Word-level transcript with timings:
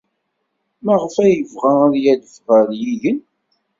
Maɣef 0.85 1.15
ay 1.23 1.31
yebɣa 1.37 1.71
ad 1.85 1.95
yadef 2.03 2.35
ɣer 2.49 2.67
yigen? 2.81 3.19